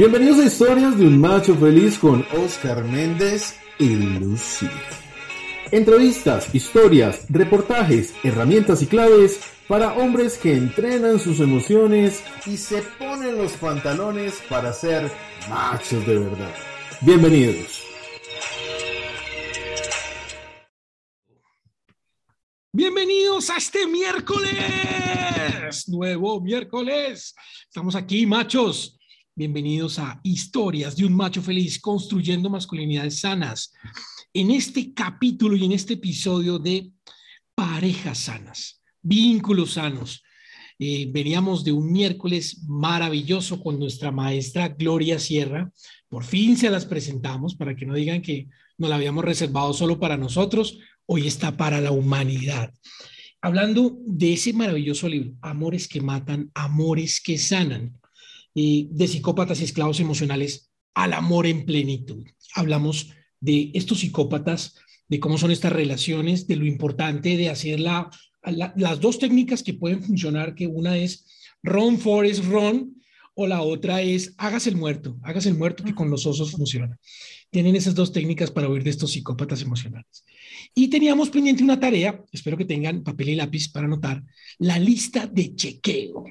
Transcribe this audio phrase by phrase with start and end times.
[0.00, 4.66] Bienvenidos a Historias de un Macho Feliz con Oscar Méndez y Lucy.
[5.70, 13.36] Entrevistas, historias, reportajes, herramientas y claves para hombres que entrenan sus emociones y se ponen
[13.36, 15.12] los pantalones para ser
[15.50, 16.54] machos de verdad.
[17.02, 17.82] Bienvenidos.
[22.72, 24.54] Bienvenidos a este miércoles,
[25.88, 27.34] nuevo miércoles.
[27.68, 28.96] Estamos aquí, machos.
[29.40, 33.72] Bienvenidos a Historias de un macho feliz construyendo masculinidades sanas.
[34.34, 36.90] En este capítulo y en este episodio de
[37.54, 40.22] parejas sanas, vínculos sanos.
[40.78, 45.72] Eh, veníamos de un miércoles maravilloso con nuestra maestra Gloria Sierra.
[46.10, 48.46] Por fin se las presentamos para que no digan que
[48.76, 52.74] nos la habíamos reservado solo para nosotros hoy está para la humanidad.
[53.40, 57.98] Hablando de ese maravilloso libro, Amores que matan, amores que sanan,
[58.54, 62.26] de psicópatas y esclavos emocionales al amor en plenitud.
[62.54, 64.76] Hablamos de estos psicópatas,
[65.08, 70.02] de cómo son estas relaciones, de lo importante de hacer las dos técnicas que pueden
[70.02, 71.26] funcionar, que una es
[71.62, 72.96] Ron Forest Ron
[73.34, 76.98] o la otra es hágase el muerto, hágase el muerto que con los osos funciona.
[77.50, 80.24] Tienen esas dos técnicas para huir de estos psicópatas emocionales.
[80.74, 84.22] Y teníamos pendiente una tarea, espero que tengan papel y lápiz para anotar,
[84.58, 86.24] la lista de chequeo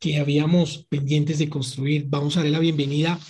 [0.00, 2.06] que habíamos pendientes de construir.
[2.08, 3.20] Vamos a darle la bienvenida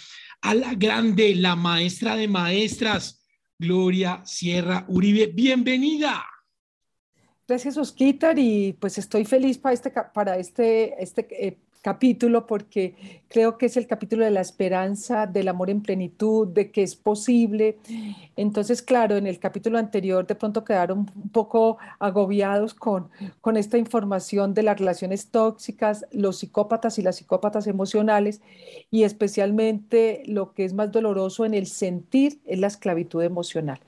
[0.41, 3.27] a la grande, la maestra de maestras,
[3.59, 5.27] Gloria Sierra Uribe.
[5.27, 6.25] Bienvenida.
[7.47, 12.95] Gracias, Osquitar, y pues estoy feliz para este, para este, este eh, capítulo porque
[13.29, 16.95] creo que es el capítulo de la esperanza, del amor en plenitud, de que es
[16.97, 17.79] posible.
[18.37, 23.09] Entonces, claro, en el capítulo anterior de pronto quedaron un poco agobiados con,
[23.41, 28.43] con esta información de las relaciones tóxicas, los psicópatas y las psicópatas emocionales
[28.91, 33.81] y especialmente lo que es más doloroso en el sentir es la esclavitud emocional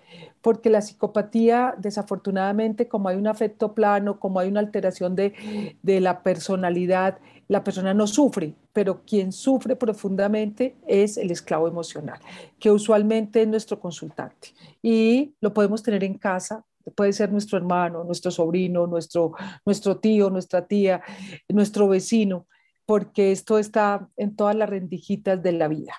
[0.43, 6.01] porque la psicopatía, desafortunadamente, como hay un afecto plano, como hay una alteración de, de,
[6.01, 7.19] la personalidad,
[7.53, 12.19] la persona no sufre, pero quien sufre profundamente es el esclavo emocional,
[12.59, 14.55] que usualmente es nuestro consultante.
[14.81, 16.65] Y lo podemos tener en casa,
[16.97, 19.35] puede ser nuestro hermano, nuestro sobrino, nuestro,
[19.67, 21.03] nuestro tío, nuestra tía,
[21.51, 22.47] nuestro vecino,
[22.87, 25.93] porque esto está en todas las rendijitas de la vida.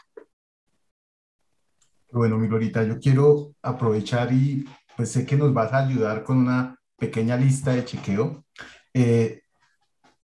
[2.12, 4.66] Bueno, mi Glorita, yo quiero aprovechar y
[4.98, 8.44] pues sé que nos vas a ayudar con una pequeña lista de chequeo,
[8.92, 9.43] eh,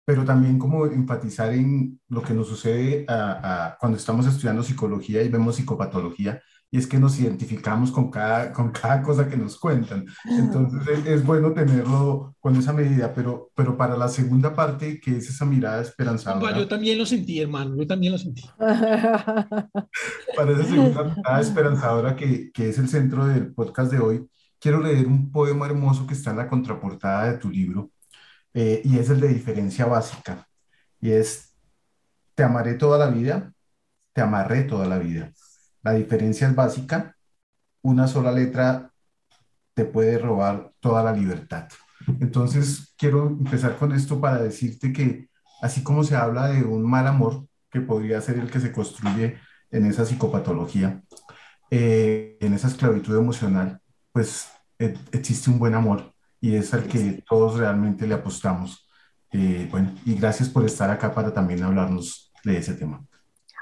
[0.08, 3.06] pero también como enfatizar en lo que nos sucede
[3.78, 6.42] cuando estamos estudiando psicología y vemos psicopatología,
[6.72, 10.06] y es que nos identificamos con cada, con cada cosa que nos cuentan.
[10.24, 15.28] Entonces es, bueno tenerlo con esa medida, pero, pero para la segunda parte, que es
[15.28, 16.58] esa mirada esperanzadora.
[16.58, 18.44] yo también lo sentí, hermano, yo también lo sentí.
[18.58, 24.26] para esa segunda mirada esperanzadora, que, que es el centro del podcast de hoy,
[24.58, 27.92] quiero leer un poema hermoso que está en la contraportada de tu libro,
[28.54, 30.48] eh, y es el de diferencia básica,
[31.00, 31.56] y es,
[32.36, 33.54] te amaré toda la vida,
[34.14, 35.32] te amarré toda la vida
[35.88, 37.16] la diferencia es básica.
[37.82, 38.92] Una sola letra
[39.74, 41.70] te puede robar toda la libertad.
[42.20, 45.30] Entonces, quiero empezar con esto para decirte que
[45.62, 49.38] así como se habla de un mal amor, que podría ser el que se construye
[49.72, 51.02] en esa psicopatología,
[51.72, 53.80] eh, en esa esclavitud emocional,
[54.12, 58.88] pues e, existe un buen amor y es al que todos realmente le apostamos.
[59.32, 63.06] Eh, bueno, y gracias por estar acá para también hablarnos de ese tema.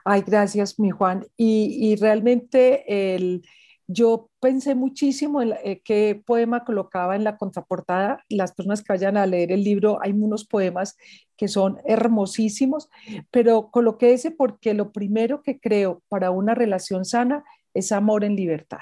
[0.03, 1.25] Ay, gracias, mi Juan.
[1.35, 3.43] Y, realmente el,
[3.87, 8.23] yo pensé muchísimo en eh, qué poema colocaba en la contraportada.
[8.29, 10.95] Las personas que vayan a leer el libro, hay unos poemas
[11.35, 12.89] que son hermosísimos,
[13.31, 17.43] pero coloqué ese porque lo primero que creo para una relación sana
[17.73, 18.81] es amor en libertad.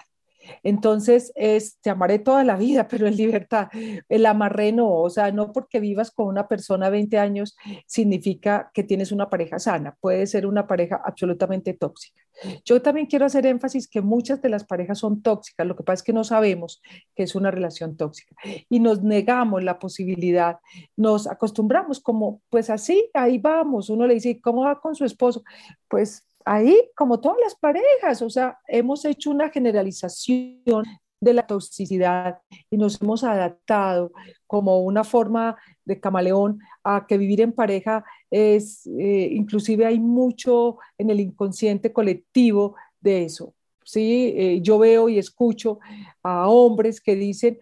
[0.63, 3.69] Entonces, es, te amaré toda la vida, pero en libertad.
[4.09, 7.55] El amarre no, o sea, no porque vivas con una persona 20 años
[7.85, 12.21] significa que tienes una pareja sana, puede ser una pareja absolutamente tóxica.
[12.65, 15.95] Yo también quiero hacer énfasis que muchas de las parejas son tóxicas, lo que pasa
[15.95, 16.81] es que no sabemos
[17.15, 18.35] que es una relación tóxica
[18.69, 20.57] y nos negamos la posibilidad,
[20.95, 25.43] nos acostumbramos como, pues así, ahí vamos, uno le dice, ¿cómo va con su esposo?
[25.87, 30.83] Pues ahí, como todas las parejas, o sea, hemos hecho una generalización
[31.23, 34.11] de la toxicidad y nos hemos adaptado
[34.45, 35.55] como una forma
[35.85, 41.93] de camaleón a que vivir en pareja es, eh, inclusive hay mucho en el inconsciente
[41.93, 43.53] colectivo de eso.
[43.85, 45.79] Sí, eh, yo veo y escucho
[46.23, 47.59] a hombres que dicen,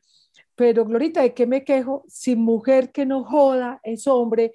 [0.61, 2.05] pero Glorita, ¿de qué me quejo?
[2.07, 4.53] Si mujer que no joda es hombre,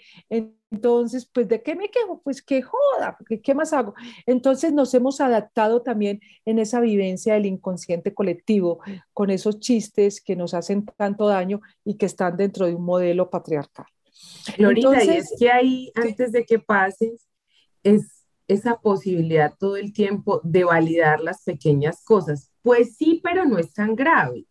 [0.71, 2.21] entonces, pues ¿de qué me quejo?
[2.23, 3.93] Pues que joda, porque ¿qué más hago?
[4.25, 8.79] Entonces nos hemos adaptado también en esa vivencia del inconsciente colectivo,
[9.13, 13.29] con esos chistes que nos hacen tanto daño y que están dentro de un modelo
[13.29, 13.87] patriarcal.
[14.57, 17.27] Glorita, y es que ahí, antes de que pases,
[17.83, 22.53] es esa posibilidad todo el tiempo de validar las pequeñas cosas.
[22.63, 24.47] Pues sí, pero no es tan grave.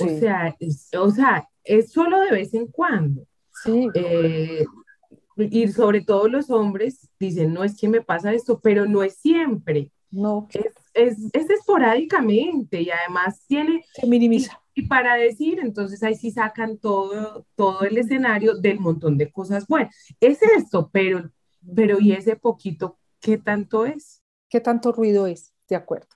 [0.00, 3.26] O, sea, es, o sea, es solo de vez en cuando.
[3.64, 3.88] Sí.
[3.94, 4.64] Eh,
[5.36, 9.16] y sobre todo los hombres dicen, no es que me pasa esto, pero no es
[9.16, 9.90] siempre.
[10.10, 10.48] No.
[10.52, 13.84] Es, es, es esporádicamente y además tiene...
[13.94, 14.60] Se minimiza.
[14.74, 19.66] Y, para decir, entonces ahí sí sacan todo, todo el escenario del montón de cosas
[19.66, 19.94] buenas.
[20.20, 21.30] Es esto, pero,
[21.74, 24.22] pero ¿y ese poquito qué tanto es?
[24.48, 25.52] ¿Qué tanto ruido es?
[25.68, 26.06] De acuerdo.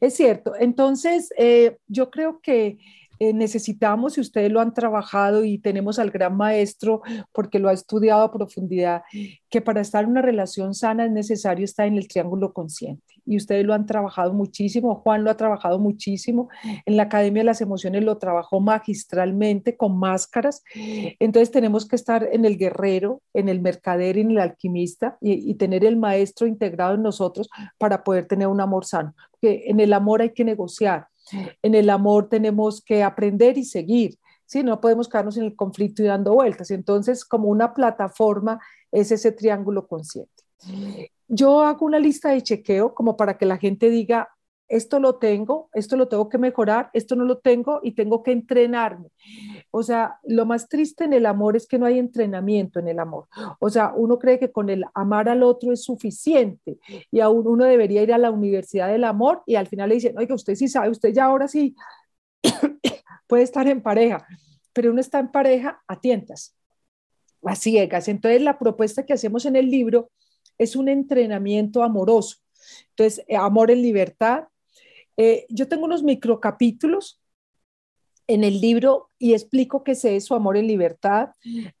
[0.00, 0.52] Es cierto.
[0.58, 2.78] Entonces, eh, yo creo que
[3.22, 7.72] eh, necesitamos, y ustedes lo han trabajado y tenemos al gran maestro porque lo ha
[7.72, 9.02] estudiado a profundidad,
[9.48, 13.04] que para estar en una relación sana es necesario estar en el triángulo consciente.
[13.24, 16.48] Y ustedes lo han trabajado muchísimo, Juan lo ha trabajado muchísimo,
[16.84, 20.64] en la Academia de las Emociones lo trabajó magistralmente con máscaras.
[20.74, 25.54] Entonces tenemos que estar en el guerrero, en el mercader en el alquimista y, y
[25.54, 27.48] tener el maestro integrado en nosotros
[27.78, 29.14] para poder tener un amor sano.
[29.30, 34.18] Porque en el amor hay que negociar, en el amor tenemos que aprender y seguir,
[34.46, 34.62] ¿sí?
[34.62, 36.70] No podemos quedarnos en el conflicto y dando vueltas.
[36.70, 38.60] Entonces, como una plataforma
[38.90, 40.30] es ese triángulo consciente.
[41.28, 44.28] Yo hago una lista de chequeo como para que la gente diga,
[44.72, 48.32] esto lo tengo, esto lo tengo que mejorar, esto no lo tengo y tengo que
[48.32, 49.10] entrenarme.
[49.70, 52.98] O sea, lo más triste en el amor es que no hay entrenamiento en el
[52.98, 53.28] amor.
[53.60, 56.78] O sea, uno cree que con el amar al otro es suficiente
[57.10, 60.16] y aún uno debería ir a la universidad del amor y al final le dicen,
[60.16, 61.76] oiga, usted sí sabe, usted ya ahora sí
[63.26, 64.26] puede estar en pareja,
[64.72, 66.56] pero uno está en pareja a tientas,
[67.44, 68.08] a ciegas.
[68.08, 70.10] Entonces, la propuesta que hacemos en el libro
[70.56, 72.38] es un entrenamiento amoroso.
[72.96, 74.44] Entonces, amor en libertad,
[75.16, 77.20] eh, yo tengo unos microcapítulos
[78.26, 81.30] en el libro y explico qué es eso, amor en libertad.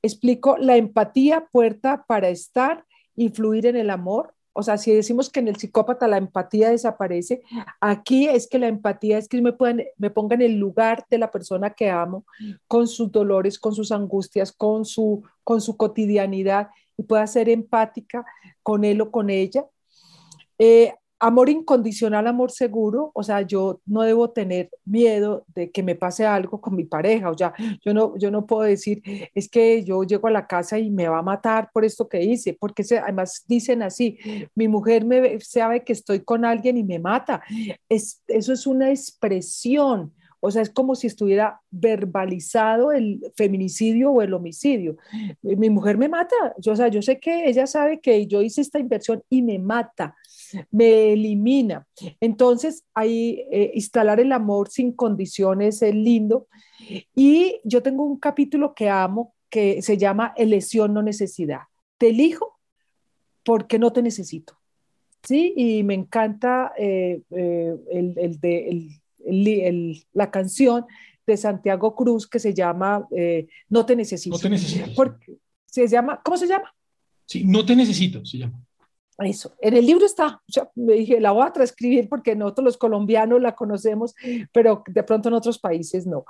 [0.02, 2.84] Explico la empatía, puerta para estar
[3.14, 4.34] y fluir en el amor.
[4.54, 7.42] O sea, si decimos que en el psicópata la empatía desaparece,
[7.80, 11.70] aquí es que la empatía es que me, ponga en el lugar de la persona
[11.70, 12.26] que amo,
[12.68, 16.68] con sus dolores, con sus angustias, con su, con su cotidianidad
[16.98, 18.26] y pueda ser empática
[18.62, 19.64] con él o con ella.
[20.58, 20.92] Eh,
[21.22, 26.26] amor incondicional, amor seguro, o sea, yo no debo tener miedo de que me pase
[26.26, 27.54] algo con mi pareja, o sea,
[27.84, 29.00] yo no, yo no puedo decir,
[29.32, 32.24] es que yo llego a la casa y me va a matar por esto que
[32.24, 34.18] hice, porque además dicen así,
[34.56, 37.40] mi mujer me sabe que estoy con alguien y me mata,
[37.88, 44.22] es, eso es una expresión, o sea, es como si estuviera verbalizado el feminicidio o
[44.22, 44.96] el homicidio.
[45.40, 46.34] Mi mujer me mata,
[46.66, 50.16] o sea, yo sé que ella sabe que yo hice esta inversión y me mata
[50.70, 51.86] me elimina.
[52.20, 56.48] Entonces, ahí eh, instalar el amor sin condiciones es lindo.
[57.14, 61.60] Y yo tengo un capítulo que amo que se llama Elección no necesidad.
[61.98, 62.58] Te elijo
[63.44, 64.58] porque no te necesito.
[65.22, 70.84] Sí, y me encanta eh, eh, el, de, la canción
[71.26, 73.06] de Santiago Cruz que se llama
[73.68, 74.36] No te necesito.
[74.36, 74.90] No te necesito.
[74.96, 76.74] Porque se llama, ¿cómo se llama?
[77.26, 78.60] Sí, no te necesito, se llama.
[79.24, 80.42] Eso, en el libro está,
[80.74, 84.14] me dije, la voy a transcribir porque nosotros los colombianos la conocemos,
[84.52, 86.24] pero de pronto en otros países no.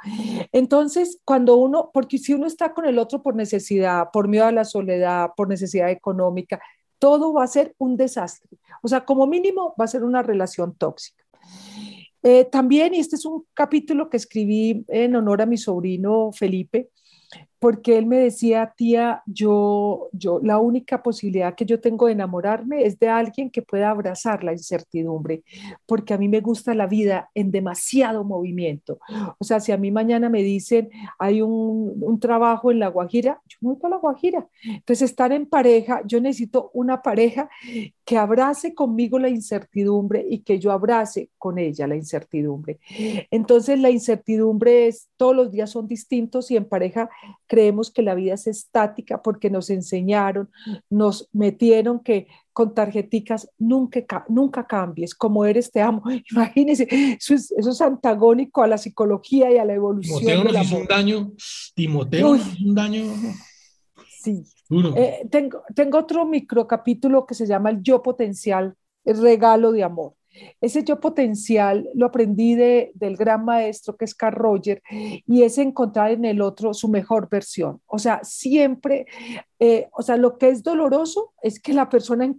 [0.53, 4.53] Entonces, cuando uno, porque si uno está con el otro por necesidad, por miedo a
[4.53, 6.61] la soledad, por necesidad económica,
[6.99, 8.59] todo va a ser un desastre.
[8.83, 11.25] O sea, como mínimo va a ser una relación tóxica.
[12.23, 16.91] Eh, también, y este es un capítulo que escribí en honor a mi sobrino Felipe,
[17.63, 22.85] porque él me decía, tía, yo, yo, la única posibilidad que yo tengo de enamorarme
[22.85, 25.45] es de alguien que pueda abrazar la incertidumbre,
[25.87, 28.99] porque a mí me gusta la vida en demasiado movimiento.
[29.39, 30.91] O sea, si a mí mañana me dicen,
[31.21, 34.49] hay un, un trabajo en La Guajira, yo me voy para La Guajira.
[34.65, 37.49] Entonces, estar en pareja, yo necesito una pareja
[38.05, 42.81] que abrace conmigo la incertidumbre y que yo abrace con ella la incertidumbre.
[43.31, 47.09] Entonces, la incertidumbre es, todos los días son distintos y en pareja
[47.53, 50.49] creemos que la vida es estática porque nos enseñaron,
[50.89, 56.03] nos metieron que con tarjeticas nunca, nunca cambies, como eres te amo.
[56.31, 60.19] Imagínense, eso es, eso es antagónico a la psicología y a la evolución.
[60.21, 61.33] Timoteo nos hizo un daño,
[61.75, 63.05] Timoteo un daño.
[64.09, 64.45] Sí.
[64.97, 70.15] Eh, tengo, tengo otro microcapítulo que se llama El yo potencial, el regalo de amor.
[70.61, 75.59] Ese yo potencial lo aprendí de, del gran maestro que es Carl Roger y es
[75.59, 77.81] encontrar en el otro su mejor versión.
[77.87, 79.07] O sea, siempre,
[79.59, 82.33] eh, o sea, lo que es doloroso es que la persona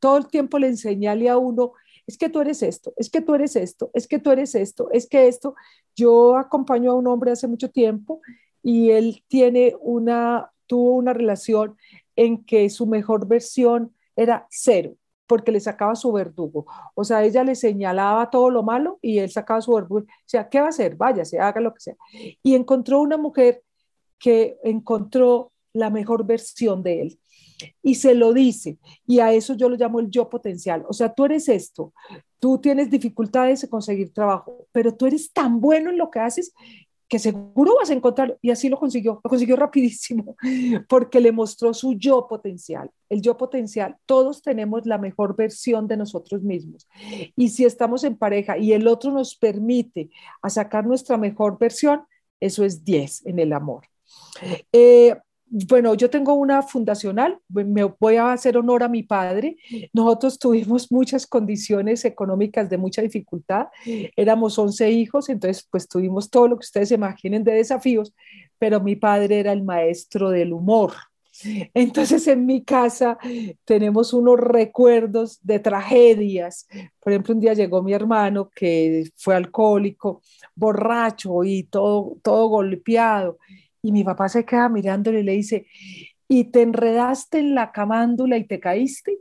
[0.00, 1.72] todo el tiempo le enseñale a uno,
[2.06, 4.88] es que tú eres esto, es que tú eres esto, es que tú eres esto,
[4.92, 5.54] es que esto.
[5.94, 8.20] Yo acompaño a un hombre hace mucho tiempo
[8.62, 11.76] y él tiene una, tuvo una relación
[12.16, 14.96] en que su mejor versión era cero
[15.28, 16.66] porque le sacaba su verdugo.
[16.94, 20.00] O sea, ella le señalaba todo lo malo y él sacaba su verdugo.
[20.00, 20.96] O sea, ¿qué va a hacer?
[20.96, 21.96] Váyase, haga lo que sea.
[22.42, 23.62] Y encontró una mujer
[24.18, 27.20] que encontró la mejor versión de él.
[27.82, 28.78] Y se lo dice.
[29.06, 30.84] Y a eso yo lo llamo el yo potencial.
[30.88, 31.92] O sea, tú eres esto.
[32.40, 36.52] Tú tienes dificultades de conseguir trabajo, pero tú eres tan bueno en lo que haces
[37.08, 40.36] que seguro vas a encontrar, y así lo consiguió, lo consiguió rapidísimo,
[40.88, 42.90] porque le mostró su yo potencial.
[43.08, 46.86] El yo potencial, todos tenemos la mejor versión de nosotros mismos.
[47.34, 50.10] Y si estamos en pareja y el otro nos permite
[50.42, 52.02] a sacar nuestra mejor versión,
[52.40, 53.86] eso es 10 en el amor.
[54.72, 55.16] Eh,
[55.50, 59.56] bueno, yo tengo una fundacional, me voy a hacer honor a mi padre.
[59.92, 63.66] Nosotros tuvimos muchas condiciones económicas de mucha dificultad.
[64.16, 68.12] Éramos 11 hijos, entonces pues tuvimos todo lo que ustedes imaginen de desafíos,
[68.58, 70.92] pero mi padre era el maestro del humor.
[71.72, 73.16] Entonces en mi casa
[73.64, 76.66] tenemos unos recuerdos de tragedias.
[77.00, 80.20] Por ejemplo, un día llegó mi hermano que fue alcohólico,
[80.54, 83.38] borracho y todo, todo golpeado
[83.88, 85.66] y mi papá se queda mirándole y le dice,
[86.28, 89.20] ¿y te enredaste en la camándula y te caíste?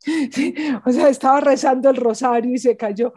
[0.86, 3.12] o sea, estaba rezando el rosario y se cayó.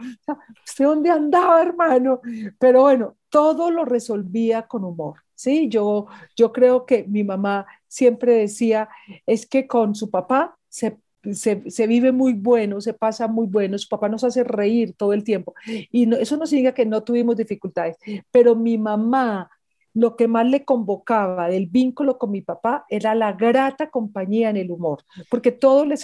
[0.66, 2.20] ¿Usted dónde andaba, hermano?
[2.60, 5.22] Pero bueno, todo lo resolvía con humor.
[5.36, 8.90] Sí, yo, yo creo que mi mamá siempre decía,
[9.26, 10.98] es que con su papá se,
[11.32, 15.24] se, vive muy bueno, se pasa muy bueno, su papá nos hace reír todo el
[15.24, 15.56] tiempo.
[15.66, 17.96] Y eso no significa que no tuvimos dificultades,
[18.32, 19.50] pero mi mamá
[19.98, 24.58] lo que más le convocaba del vínculo con mi papá era la grata compañía en
[24.58, 26.04] el humor, porque todo les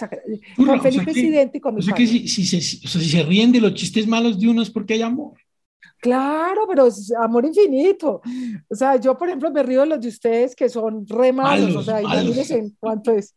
[0.56, 3.74] Juan Felipe es idéntico a mi o que si, se, si se ríen de los
[3.74, 5.34] chistes malos de uno es porque hay amor.
[6.00, 8.20] Claro, pero es amor infinito.
[8.68, 11.76] O sea, yo, por ejemplo, me río de los de ustedes que son re malos,
[11.76, 13.34] o sea, imagínense en cuánto es.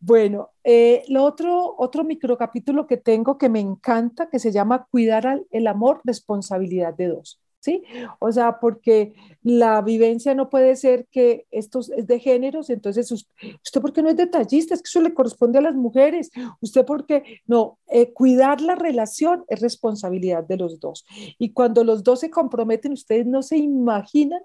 [0.00, 5.42] Bueno, eh, lo otro, otro microcapítulo que tengo que me encanta, que se llama Cuidar
[5.50, 7.43] el amor, responsabilidad de dos.
[7.64, 7.82] ¿Sí?
[8.18, 13.80] O sea, porque la vivencia no puede ser que esto es de géneros, entonces usted,
[13.80, 14.74] ¿por qué no es detallista?
[14.74, 16.30] Es que eso le corresponde a las mujeres.
[16.60, 21.06] Usted por qué no, eh, cuidar la relación es responsabilidad de los dos.
[21.38, 24.42] Y cuando los dos se comprometen, ustedes no se imaginan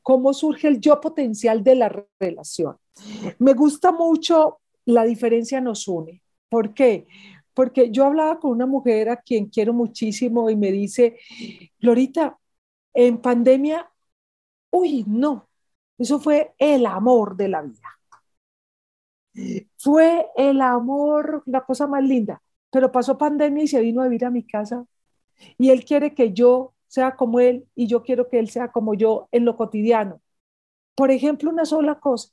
[0.00, 2.76] cómo surge el yo potencial de la relación.
[3.38, 6.22] Me gusta mucho la diferencia nos une.
[6.48, 7.06] ¿Por qué?
[7.54, 11.18] Porque yo hablaba con una mujer a quien quiero muchísimo y me dice,
[11.78, 12.38] Glorita,
[12.94, 13.90] en pandemia,
[14.70, 15.48] uy, no,
[15.98, 17.88] eso fue el amor de la vida.
[19.78, 24.24] Fue el amor, la cosa más linda, pero pasó pandemia y se vino a vivir
[24.26, 24.84] a mi casa
[25.58, 28.94] y él quiere que yo sea como él y yo quiero que él sea como
[28.94, 30.20] yo en lo cotidiano.
[30.94, 32.30] Por ejemplo, una sola cosa,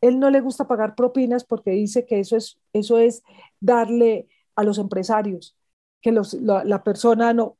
[0.00, 3.22] él no le gusta pagar propinas porque dice que eso es, eso es
[3.60, 5.56] darle a los empresarios
[6.00, 7.56] que los, la, persona no,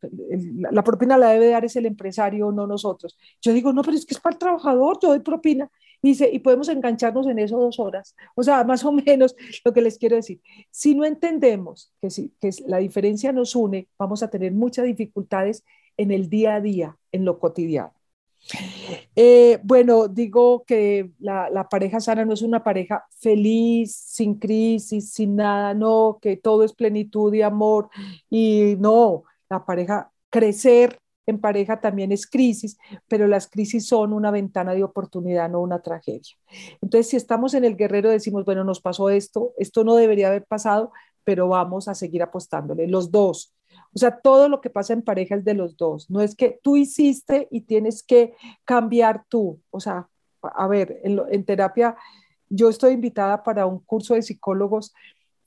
[0.71, 3.19] la, propina la debe dar es el empresario, no nosotros.
[3.43, 5.71] Yo digo, no, pero es que es para el trabajador, yo doy propina.
[6.01, 8.15] Y, y podemos engancharnos en eso dos horas.
[8.37, 10.41] O sea, más o menos lo que les quiero decir.
[10.71, 15.65] Si no entendemos que, si, que la diferencia nos une, vamos a tener muchas dificultades
[15.97, 17.98] en el día a día, en lo cotidiano.
[19.15, 25.37] Eh, bueno, digo que la, pareja sana no es una pareja feliz, sin crisis, sin
[25.37, 27.91] nada, no, que todo es plenitud y amor.
[28.31, 34.31] Y no, la pareja, crecer en pareja también es crisis, pero las crisis son una
[34.31, 36.37] ventana de oportunidad, no una tragedia.
[36.81, 40.47] Entonces, si estamos en el guerrero, decimos, bueno, nos pasó esto, esto no debería haber
[40.47, 40.91] pasado,
[41.25, 42.89] pero vamos a seguir apostándole.
[42.89, 43.53] Los dos,
[43.95, 46.11] o sea, todo lo que pasa en pareja es de los dos.
[46.11, 49.61] No es que tú hiciste y tienes que cambiar tú.
[49.71, 50.09] O sea,
[50.43, 51.97] a ver, en, terapia,
[52.49, 54.95] yo estoy invitada para un curso de psicólogos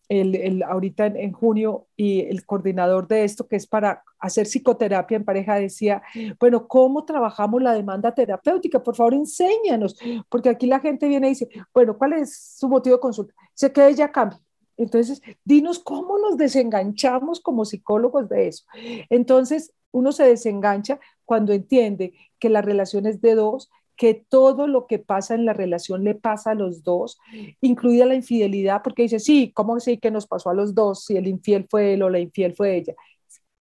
[0.09, 5.23] el, ahorita en, junio y el coordinador de esto, que es para hacer psicoterapia en
[5.23, 6.01] pareja, decía,
[6.37, 8.83] bueno, ¿cómo trabajamos la demanda terapéutica?
[8.83, 9.97] Por favor, enséñanos,
[10.27, 13.33] porque aquí la gente viene y dice, bueno, ¿cuál es su motivo de consulta?
[13.53, 14.39] Sé que ella cambia.
[14.77, 18.65] Entonces, dinos cómo nos desenganchamos como psicólogos de eso.
[19.09, 24.87] Entonces, uno se desengancha cuando entiende que la relación es de dos, que todo lo
[24.87, 27.19] que pasa en la relación le pasa a los dos,
[27.61, 31.17] incluida la infidelidad, porque dice, sí, ¿cómo sí que nos pasó a los dos si
[31.17, 32.95] el infiel fue él o la infiel fue ella?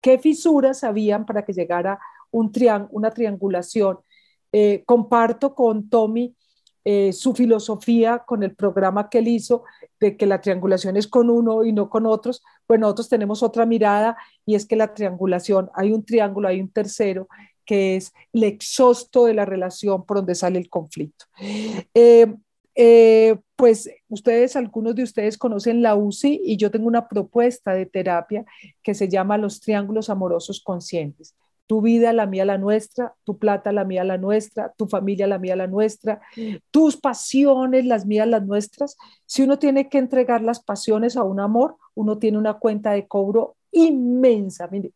[0.03, 1.99] ¿Qué fisuras habían para que llegara
[2.31, 2.53] un
[2.91, 3.99] una triangulación?
[4.53, 6.37] Eh, comparto con Tommy
[6.89, 9.65] eh, su filosofía con el programa que él hizo
[9.99, 12.45] de que la triangulación es con uno y no con otros.
[12.69, 16.71] Bueno, nosotros tenemos otra mirada y es que la triangulación, hay un triángulo, hay un
[16.71, 17.27] tercero
[17.65, 21.25] que es el exhausto de la relación por donde sale el conflicto.
[21.93, 22.33] Eh,
[22.77, 27.87] eh, pues ustedes, algunos de ustedes conocen la UCI y yo tengo una propuesta de
[27.87, 28.45] terapia
[28.85, 31.35] que se llama los triángulos amorosos conscientes
[31.67, 35.39] tu vida, la mía, la nuestra, tu plata, la mía, la nuestra, tu familia, la
[35.39, 36.21] mía, la nuestra,
[36.71, 38.97] tus pasiones, las mías, las nuestras.
[39.27, 43.07] Si uno tiene que entregar las pasiones a un amor, uno tiene una cuenta de
[43.07, 44.69] cobro inmensa.
[44.71, 44.93] Mire,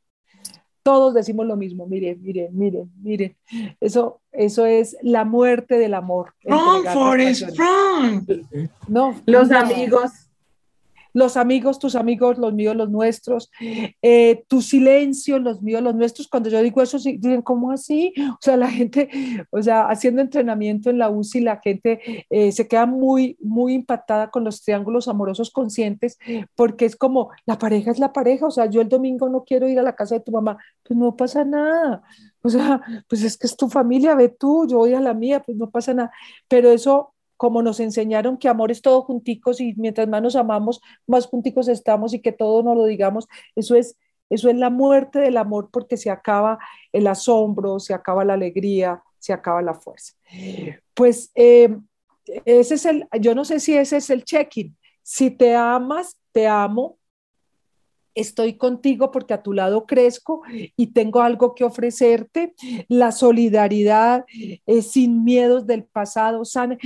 [0.83, 3.37] todos decimos lo mismo, miren, miren, miren, miren.
[3.81, 6.35] Eso, eso es la muerte del amor.
[6.45, 8.27] Run, Forrest, run.
[8.89, 10.30] No, los amigos
[11.13, 13.51] los amigos, tus amigos, los míos, los nuestros,
[14.03, 16.29] eh, tu silencio, los míos, los nuestros.
[16.29, 18.13] Cuando yo digo eso, dicen, ¿cómo así?
[18.33, 19.09] O sea, la gente,
[19.51, 24.31] o sea, haciendo entrenamiento en la UCI, la gente eh, se queda muy, muy impactada
[24.31, 26.19] con los triángulos amorosos conscientes,
[26.55, 29.69] porque es como, la pareja es la pareja, o sea, yo el domingo no quiero
[29.69, 32.03] ir a la casa de tu mamá, pues no pasa nada.
[32.43, 35.41] O sea, pues es que es tu familia, ve tú, yo voy a la mía,
[35.41, 36.11] pues no pasa nada.
[36.49, 40.83] Pero eso como nos enseñaron que amor es todo junticos y mientras más nos amamos,
[41.07, 43.97] más junticos estamos y que todo nos lo digamos, eso es,
[44.29, 46.59] eso es la muerte del amor porque se acaba
[46.93, 50.13] el asombro, se acaba la alegría, se acaba la fuerza.
[50.93, 51.75] Pues eh,
[52.45, 54.77] ese es el, yo no sé si ese es el check-in.
[55.03, 56.99] Si te amas, te amo,
[58.15, 60.43] estoy contigo porque a tu lado crezco
[60.77, 62.55] y tengo algo que ofrecerte,
[62.89, 64.25] la solidaridad
[64.67, 66.77] eh, sin miedos del pasado, sano.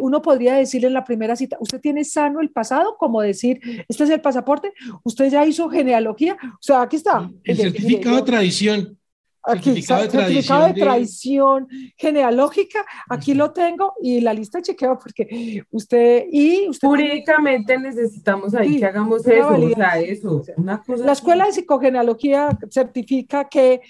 [0.00, 4.04] uno podría decirle en la primera cita, usted tiene sano el pasado, como decir, este
[4.04, 4.72] es el pasaporte,
[5.02, 7.30] usted ya hizo genealogía, o sea, aquí está.
[7.44, 8.98] El certificado de tradición.
[9.46, 14.98] Aquí certificado, de, certificado de traición genealógica, aquí lo tengo y la lista de chequeo
[14.98, 21.04] porque usted y usted jurídicamente necesitamos ahí que hagamos eso, o sea, eso, una cosa
[21.04, 23.82] La escuela de psicogenealogía certifica que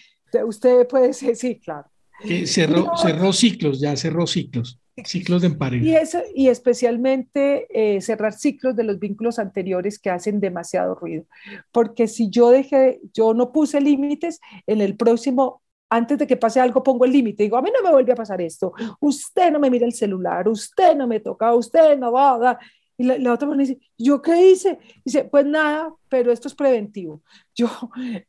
[0.44, 1.88] usted puede ser, sí, claro.
[2.20, 4.81] Que cerró, cerró ciclos, ya cerró ciclos.
[5.02, 5.85] Ciclos de emparejo.
[5.85, 11.24] Y, eso, y especialmente eh, cerrar ciclos de los vínculos anteriores que hacen demasiado ruido.
[11.72, 16.61] Porque si yo dejé, yo no puse límites, en el próximo, antes de que pase
[16.61, 17.42] algo, pongo el límite.
[17.42, 18.72] Digo, a mí no me vuelve a pasar esto.
[19.00, 22.59] Usted no me mira el celular, usted no me toca, usted no va a dar.
[22.96, 24.78] Y la, otra persona dice, ¿yo qué hice?
[25.04, 27.22] Dice, pues nada, pero esto es preventivo.
[27.57, 27.68] Yo,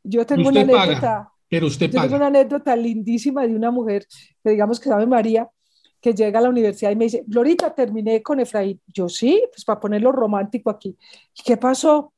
[0.02, 1.30] yo tengo una anécdota.
[1.48, 4.06] pero usted yo tengo una anécdota lindísima de una mujer
[4.42, 5.48] que digamos que sabe María,
[6.06, 8.80] que llega a la universidad y me dice, Glorita, terminé con Efraín.
[8.86, 10.96] Yo sí, pues para ponerlo romántico aquí.
[11.36, 12.12] ¿Y qué pasó?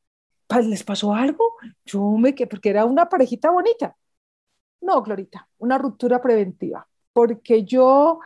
[0.62, 1.54] ¿Les pasó algo?
[1.86, 3.96] Yo me que porque era una parejita bonita.
[4.82, 6.86] No, Glorita, una ruptura preventiva.
[7.14, 8.20] Porque yo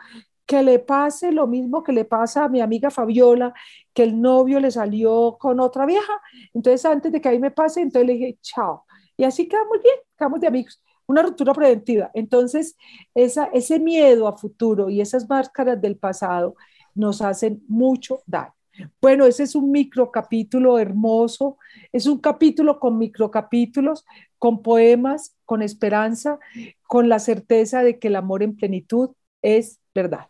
[0.45, 3.53] que le pase lo mismo que le pasa a mi amiga Fabiola,
[3.93, 6.21] que el novio le salió con otra vieja.
[6.53, 8.83] Entonces, antes de que ahí me pase, entonces le dije, chao.
[9.15, 12.11] Y así quedamos bien, quedamos de amigos una ruptura preventiva.
[12.13, 12.75] Entonces,
[13.13, 16.55] esa, ese miedo a futuro y esas máscaras del pasado
[16.95, 18.53] nos hacen mucho daño.
[18.99, 21.57] Bueno, ese es un microcapítulo hermoso,
[21.91, 24.03] es un capítulo con microcapítulos,
[24.39, 26.39] con poemas, con esperanza,
[26.87, 29.11] con la certeza de que el amor en plenitud
[29.43, 30.27] es verdad.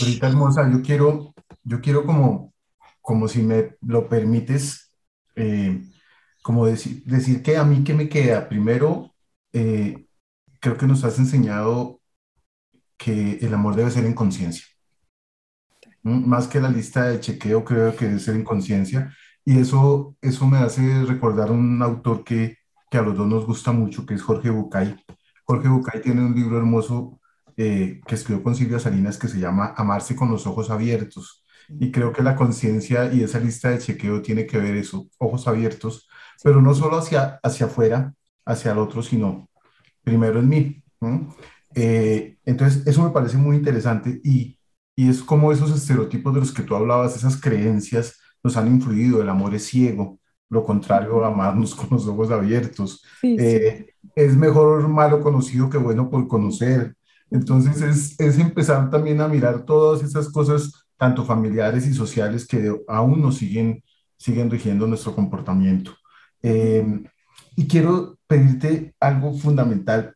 [0.00, 2.54] Ahorita hermosa, yo quiero, yo quiero como,
[3.02, 4.90] como si me lo permites,
[5.36, 5.82] eh,
[6.42, 9.14] como decir, decir que a mí que me queda, primero,
[9.52, 10.06] eh,
[10.60, 12.00] creo que nos has enseñado
[12.96, 14.64] que el amor debe ser en conciencia.
[16.02, 19.14] Más que la lista de chequeo, creo que debe ser en conciencia.
[19.44, 22.58] Y eso, eso me hace recordar un autor que,
[22.90, 24.96] que a los dos nos gusta mucho, que es Jorge Bucay.
[25.44, 27.20] Jorge Bucay tiene un libro hermoso
[27.56, 31.44] eh, que escribió con Silvia Salinas que se llama Amarse con los ojos abiertos.
[31.68, 35.46] Y creo que la conciencia y esa lista de chequeo tiene que ver eso, ojos
[35.46, 36.08] abiertos
[36.42, 39.48] pero no solo hacia, hacia afuera, hacia el otro, sino
[40.02, 40.82] primero en mí.
[41.74, 44.58] Eh, entonces, eso me parece muy interesante y,
[44.96, 49.22] y es como esos estereotipos de los que tú hablabas, esas creencias nos han influido,
[49.22, 53.04] el amor es ciego, lo contrario, amarnos con los ojos abiertos.
[53.22, 56.94] Eh, es mejor malo conocido que bueno por conocer.
[57.30, 62.74] Entonces es, es, empezar también a mirar todas esas cosas, tanto familiares y sociales, que
[62.88, 63.84] aún nos siguen,
[64.16, 65.92] siguen rigiendo nuestro comportamiento.
[66.42, 67.04] Em,
[67.56, 70.14] y quiero pedirte algo fundamental.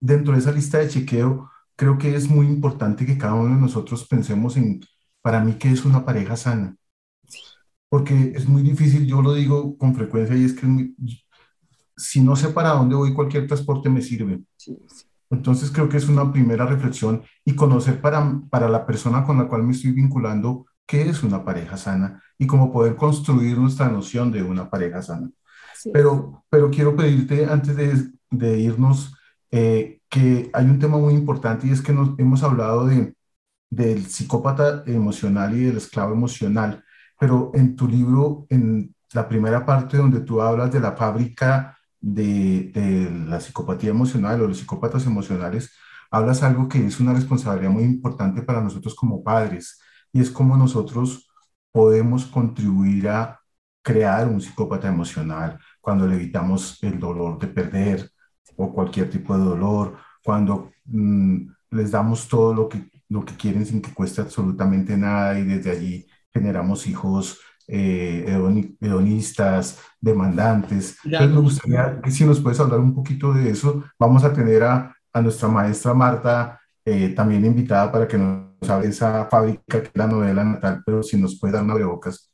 [0.00, 3.60] Dentro de esa lista de chequeo, creo que es muy importante que cada uno de
[3.60, 4.80] nosotros pensemos en,
[5.22, 6.76] para mí, qué es una pareja sana.
[7.88, 10.66] Porque es muy difícil, yo lo digo con frecuencia y es que
[11.96, 14.40] si no sé para dónde voy, cualquier transporte me sirve.
[15.30, 19.48] Entonces creo que es una primera reflexión y conocer para, para la persona con la
[19.48, 24.32] cual me estoy vinculando qué es una pareja sana y cómo poder construir nuestra noción
[24.32, 25.30] de una pareja sana.
[25.92, 29.14] Pero, pero quiero pedirte antes de, de irnos
[29.50, 33.14] eh, que hay un tema muy importante y es que nos, hemos hablado de,
[33.70, 36.84] del psicópata emocional y del esclavo emocional,
[37.18, 42.70] pero en tu libro, en la primera parte donde tú hablas de la fábrica de,
[42.74, 45.74] de la psicopatía emocional o los psicópatas emocionales,
[46.10, 49.80] hablas algo que es una responsabilidad muy importante para nosotros como padres
[50.12, 51.28] y es cómo nosotros
[51.72, 53.40] podemos contribuir a
[53.82, 58.10] crear un psicópata emocional cuando le evitamos el dolor de perder,
[58.56, 63.64] o cualquier tipo de dolor, cuando mm, les damos todo lo que, lo que quieren
[63.64, 68.26] sin que cueste absolutamente nada y desde allí generamos hijos eh,
[68.82, 70.98] hedonistas, demandantes.
[71.04, 73.82] Entonces me gustaría que si nos puedes hablar un poquito de eso.
[73.98, 78.88] Vamos a tener a, a nuestra maestra Marta eh, también invitada para que nos hable
[78.88, 82.30] esa fábrica que es la novela natal, pero si nos puede dar una abrebocas.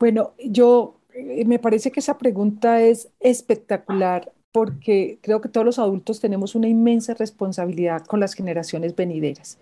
[0.00, 1.03] Bueno, yo
[1.46, 6.68] me parece que esa pregunta es espectacular porque creo que todos los adultos tenemos una
[6.68, 9.58] inmensa responsabilidad con las generaciones venideras.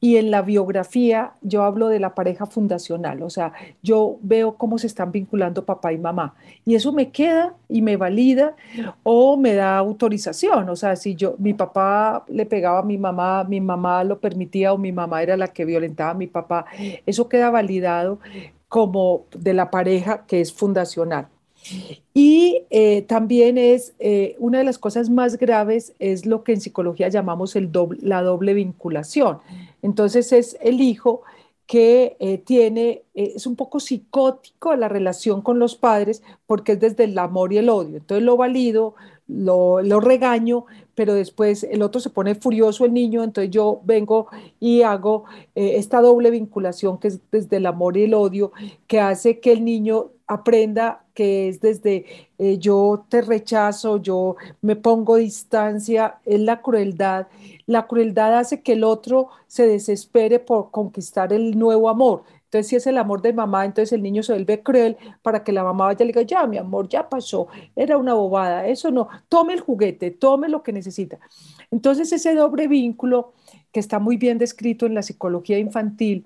[0.00, 4.78] Y en la biografía yo hablo de la pareja fundacional, o sea, yo veo cómo
[4.78, 6.36] se están vinculando papá y mamá.
[6.64, 8.54] Y eso me queda y me valida
[9.02, 10.68] o me da autorización.
[10.68, 14.72] O sea, si yo, mi papá le pegaba a mi mamá, mi mamá lo permitía
[14.72, 16.66] o mi mamá era la que violentaba a mi papá,
[17.06, 18.20] eso queda validado
[18.68, 21.28] como de la pareja que es fundacional.
[22.14, 26.60] Y eh, también es eh, una de las cosas más graves es lo que en
[26.60, 29.38] psicología llamamos el la doble vinculación.
[29.82, 31.22] Entonces es el hijo
[31.68, 37.04] que eh, tiene, es un poco psicótico la relación con los padres porque es desde
[37.04, 37.98] el amor y el odio.
[37.98, 38.94] Entonces lo valido,
[39.28, 44.28] lo, lo, regaño, pero después el otro se pone furioso, el niño, entonces yo vengo
[44.58, 48.50] y hago esta doble vinculación que es desde el amor y el odio,
[48.86, 52.04] que hace que el niño aprenda que es desde
[52.38, 57.26] eh, yo te rechazo, yo me pongo distancia, es la crueldad.
[57.66, 62.22] La crueldad hace que el otro se desespere por conquistar el nuevo amor.
[62.44, 65.52] Entonces, si es el amor de mamá, entonces el niño se vuelve cruel para que
[65.52, 68.90] la mamá vaya y le diga, ya, mi amor, ya pasó, era una bobada, eso
[68.90, 71.18] no, tome el juguete, tome lo que necesita.
[71.70, 73.34] Entonces, ese doble vínculo
[73.72, 76.24] que está muy bien descrito en la psicología infantil,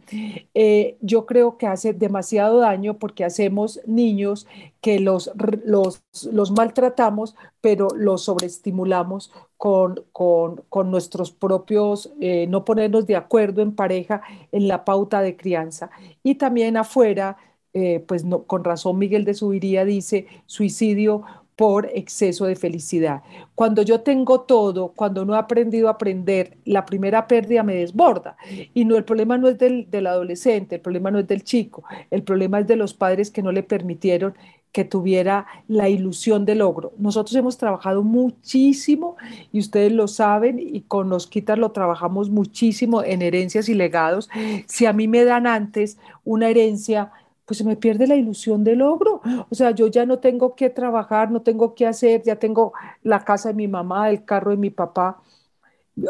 [0.55, 4.47] eh, yo creo que hace demasiado daño porque hacemos niños
[4.81, 5.31] que los,
[5.65, 13.63] los, maltratamos, pero los sobreestimulamos con, con, con nuestros propios, eh, no ponernos de acuerdo
[13.63, 15.91] en pareja en la pauta de crianza.
[16.23, 17.37] Y también afuera,
[17.75, 21.23] eh, pues con razón Miguel de Subiría dice suicidio
[21.57, 23.23] por exceso de felicidad.
[23.55, 28.37] Cuando yo tengo todo, cuando no he aprendido a aprender, la primera pérdida me desborda.
[28.75, 31.85] Y no, el problema no es del, del adolescente, el problema no es del chico,
[32.11, 34.35] el problema es de los padres que no le permitieron
[34.73, 36.93] que tuviera la ilusión de logro.
[36.97, 39.17] Nosotros hemos trabajado muchísimo
[39.53, 44.31] y ustedes lo saben y con los quitas lo trabajamos muchísimo en herencias y legados.
[44.67, 47.13] Si a mí me dan antes una herencia
[47.53, 49.21] pues se me pierde la ilusión del logro.
[49.51, 53.23] O sea, yo ya no tengo que trabajar, no tengo que hacer, ya tengo la
[53.27, 55.23] casa de mi mamá, el carro de mi papá.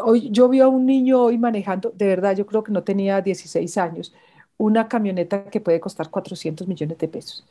[0.05, 3.21] Hoy, yo vi a un niño hoy manejando, de verdad, yo creo que no tenía
[3.21, 4.15] 16 años,
[4.57, 7.45] una camioneta que puede costar 400 millones de pesos.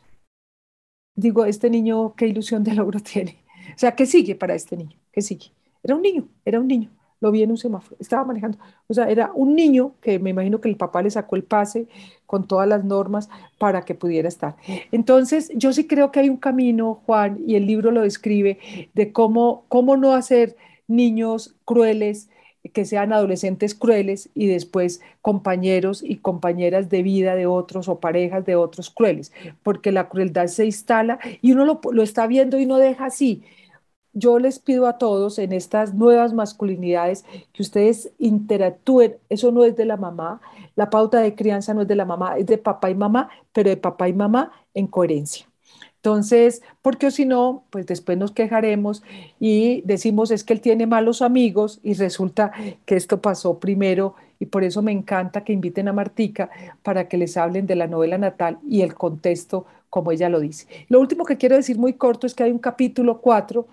[1.13, 3.43] Digo, este niño, ¿qué ilusión de logro tiene?
[3.75, 4.97] O sea, ¿qué sigue para este niño?
[5.11, 5.47] ¿Qué sigue?
[5.83, 6.89] Era un niño, era un niño
[7.21, 8.57] lo vi en un semáforo, estaba manejando.
[8.87, 11.87] O sea, era un niño que me imagino que el papá le sacó el pase
[12.25, 13.29] con todas las normas
[13.59, 14.57] para que pudiera estar.
[14.91, 18.57] Entonces, yo sí creo que hay un camino, Juan, y el libro lo describe,
[18.93, 20.57] de cómo, cómo no hacer
[20.87, 22.27] niños crueles,
[22.73, 28.45] que sean adolescentes crueles y después compañeros y compañeras de vida de otros o parejas
[28.45, 29.31] de otros crueles,
[29.63, 33.43] porque la crueldad se instala y uno lo, lo está viendo y no deja así
[34.13, 39.17] yo les pido a todos en estas nuevas masculinidades que ustedes interactúen.
[39.29, 40.41] Eso no es de la mamá,
[40.75, 43.69] la pauta de crianza no es de la mamá, es de papá y mamá, pero
[43.69, 45.47] de papá y mamá en coherencia.
[45.97, 49.03] Entonces, porque si no, pues después nos quejaremos
[49.39, 52.51] y decimos es que él tiene malos amigos y resulta
[52.85, 56.49] que esto pasó primero y por eso me encanta que inviten a Martica
[56.81, 60.65] para que les hablen de la novela natal y el contexto como ella lo dice.
[60.89, 63.67] Lo último que quiero decir muy corto es que hay un capítulo 4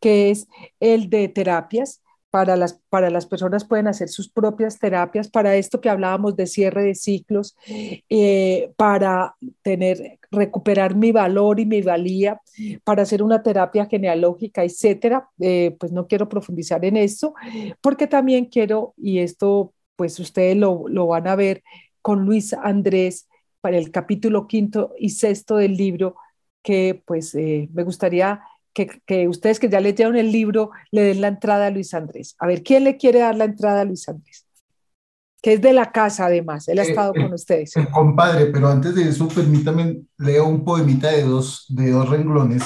[0.00, 0.48] que es
[0.80, 5.80] el de terapias para las, para las personas pueden hacer sus propias terapias, para esto
[5.80, 12.40] que hablábamos de cierre de ciclos, eh, para tener, recuperar mi valor y mi valía,
[12.84, 15.28] para hacer una terapia genealógica, etcétera.
[15.40, 17.34] Eh, pues no quiero profundizar en esto,
[17.80, 21.62] porque también quiero, y esto pues ustedes lo, lo van a ver
[22.02, 23.26] con Luis Andrés
[23.60, 26.14] para el capítulo quinto y sexto del libro,
[26.62, 28.40] que pues eh, me gustaría
[28.72, 32.36] que, ustedes que ya leyeron el libro le den la entrada a Luis Andrés.
[32.38, 34.46] A ver, ¿quién le quiere dar la entrada a Luis Andrés?
[35.40, 37.72] Que es de la casa además, él ha eh, estado con ustedes.
[37.92, 42.62] compadre, pero antes de eso, permítame, leo un poemita de dos, de dos renglones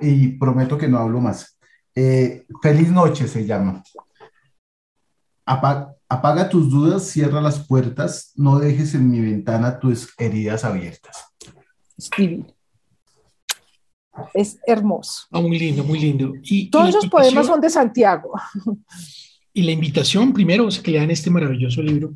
[0.00, 1.58] y prometo que no hablo más.
[1.94, 3.82] Eh, Feliz noche se llama.
[5.44, 11.26] apaga tus dudas, cierra las puertas, no dejes en mi ventana tus heridas abiertas.
[11.96, 12.10] Es
[14.66, 15.26] hermoso.
[15.30, 16.32] Ah, muy lindo, muy lindo.
[16.42, 18.32] Y, Todos esos poemas son de Santiago.
[19.52, 22.14] Y la invitación, primero, es que lean este maravilloso libro.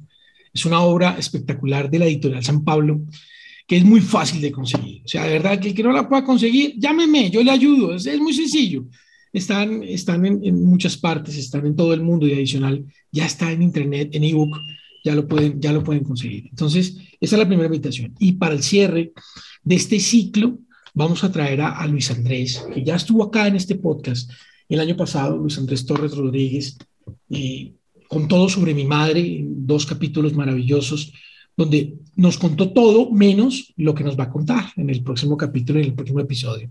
[0.55, 3.01] Es una obra espectacular de la editorial San Pablo,
[3.67, 5.03] que es muy fácil de conseguir.
[5.05, 7.97] O sea, de verdad, que el que no la pueda conseguir, llámeme, yo le ayudo.
[7.97, 8.85] Es, muy sencillo.
[9.33, 13.63] Están, están en, muchas partes, están en todo el mundo y adicional, ya está en
[13.63, 14.57] internet, en ebook,
[15.03, 16.49] ya lo pueden, ya lo pueden conseguir.
[16.51, 18.15] Entonces, esa es la primera invitación.
[18.19, 19.13] Y para el cierre
[19.65, 20.59] de este ciclo,
[20.95, 24.31] vamos a traer a, Luis Andrés, que ya estuvo acá en este podcast
[24.69, 26.79] el año pasado, Luis Andrés Torres Rodríguez,
[27.31, 27.73] eh,
[28.09, 31.13] con todo sobre mi madre, dos capítulos maravillosos,
[31.57, 35.79] donde nos contó todo menos lo que nos va a contar en el próximo capítulo,
[35.79, 36.71] en el próximo episodio.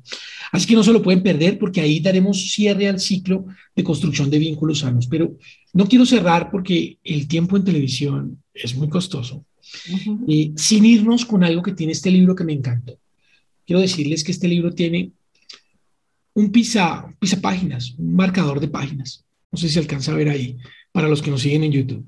[0.51, 4.29] Así que no se lo pueden perder porque ahí daremos cierre al ciclo de construcción
[4.29, 5.07] de vínculos sanos.
[5.07, 5.37] Pero
[5.73, 9.45] no quiero cerrar porque el tiempo en televisión es muy costoso.
[10.27, 13.00] y sin irnos con algo que tiene este libro que me encantó
[13.71, 15.13] quiero decirles que este libro tiene
[16.33, 19.23] un pisa, pisa páginas, un marcador de páginas.
[19.49, 20.57] No sé si alcanza a ver ahí,
[20.91, 22.05] para los que nos siguen en YouTube.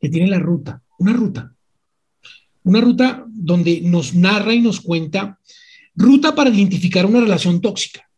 [0.00, 1.54] Que tiene la ruta, una ruta.
[2.62, 5.38] Una ruta donde nos narra y nos cuenta
[5.94, 8.08] ruta para identificar una relación tóxica,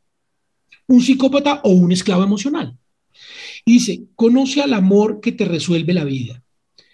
[0.87, 2.79] un psicópata o un esclavo emocional.
[3.65, 6.41] Y dice, conoce al amor que te resuelve la vida,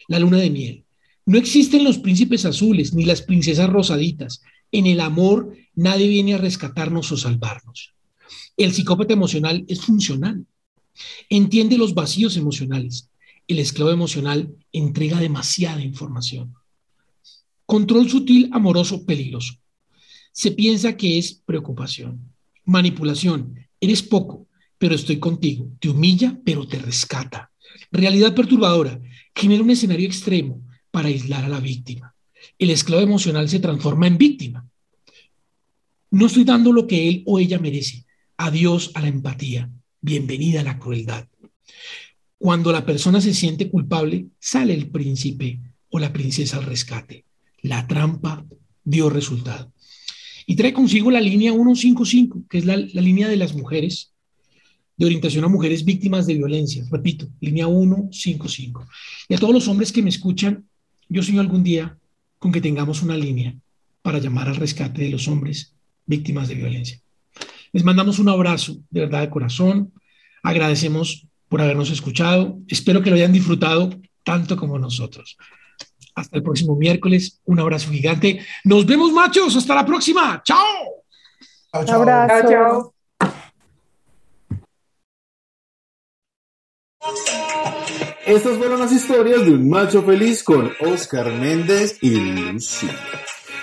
[0.08, 0.84] la luna de miel.
[1.26, 4.40] No existen los príncipes azules ni las princesas rosaditas,
[4.78, 7.94] en el amor nadie viene a rescatarnos o salvarnos.
[8.58, 10.44] El psicópata emocional es funcional.
[11.30, 13.08] Entiende los vacíos emocionales.
[13.48, 16.54] El esclavo emocional entrega demasiada información.
[17.64, 19.54] Control sutil, amoroso, peligroso.
[20.32, 22.20] Se piensa que es preocupación.
[22.64, 23.54] Manipulación.
[23.80, 24.46] Eres poco,
[24.78, 25.70] pero estoy contigo.
[25.80, 27.50] Te humilla, pero te rescata.
[27.90, 29.00] Realidad perturbadora.
[29.34, 32.15] Genera un escenario extremo para aislar a la víctima
[32.58, 34.66] el esclavo emocional se transforma en víctima.
[36.10, 38.06] No estoy dando lo que él o ella merece.
[38.36, 39.70] Adiós a la empatía.
[40.00, 41.26] Bienvenida a la crueldad.
[42.38, 47.24] Cuando la persona se siente culpable, sale el príncipe o la princesa al rescate.
[47.62, 48.44] La trampa
[48.84, 49.72] dio resultado.
[50.46, 54.12] Y trae consigo la línea 155, que es la, línea de las mujeres,
[54.96, 56.84] de orientación a mujeres víctimas de violencia.
[56.90, 58.86] Repito, línea 155.
[59.28, 60.68] Y a todos los hombres que me escuchan,
[61.08, 61.98] yo soy algún día
[62.38, 63.54] con que tengamos una línea
[64.02, 65.74] para llamar al rescate de los hombres
[66.06, 67.00] víctimas de violencia.
[67.72, 69.92] Les mandamos un abrazo de verdad de corazón.
[70.42, 72.58] Agradecemos por habernos escuchado.
[72.68, 73.90] Espero que lo hayan disfrutado
[74.24, 75.36] tanto como nosotros.
[76.14, 77.40] Hasta el próximo miércoles.
[77.44, 78.40] Un abrazo gigante.
[78.64, 79.54] Nos vemos, machos.
[79.56, 80.42] Hasta la próxima.
[80.44, 81.04] Chao.
[81.84, 82.02] Chao.
[82.02, 82.92] Abrazo.
[87.00, 87.95] chao.
[88.26, 92.98] Estas fueron las historias de un macho feliz con Oscar Méndez y Lucía.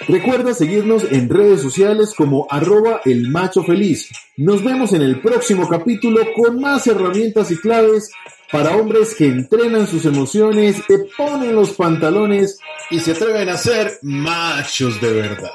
[0.07, 4.09] Recuerda seguirnos en redes sociales como arroba el macho feliz.
[4.37, 8.09] Nos vemos en el próximo capítulo con más herramientas y claves
[8.53, 12.57] para hombres que entrenan sus emociones, que ponen los pantalones
[12.89, 15.51] y se atreven a ser machos de verdad.